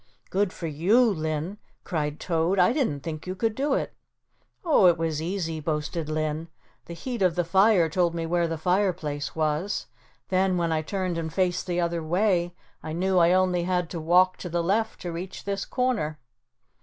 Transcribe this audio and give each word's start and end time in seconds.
"Good 0.31 0.51
for 0.51 0.65
you, 0.65 0.99
Linn," 0.99 1.59
cried 1.83 2.19
Toad. 2.19 2.57
"I 2.57 2.73
didn't 2.73 3.01
think 3.01 3.27
you 3.27 3.35
could 3.35 3.53
do 3.53 3.75
it." 3.75 3.93
"Oh, 4.65 4.87
it 4.87 4.97
was 4.97 5.21
easy," 5.21 5.59
boasted 5.59 6.09
Linn. 6.09 6.47
"The 6.85 6.95
heat 6.95 7.21
of 7.21 7.35
the 7.35 7.43
fire 7.43 7.87
told 7.87 8.15
me 8.15 8.25
where 8.25 8.47
the 8.47 8.57
fireplace 8.57 9.35
was, 9.35 9.85
then 10.29 10.57
when 10.57 10.71
I 10.71 10.81
turned 10.81 11.19
and 11.19 11.31
faced 11.31 11.67
the 11.67 11.79
other 11.79 12.01
way 12.01 12.55
I 12.81 12.93
knew 12.93 13.19
I 13.19 13.33
only 13.33 13.61
had 13.61 13.91
to 13.91 14.01
walk 14.01 14.37
to 14.37 14.49
the 14.49 14.63
left 14.63 15.01
to 15.01 15.11
reach 15.11 15.43
this 15.43 15.65
corner." 15.65 16.17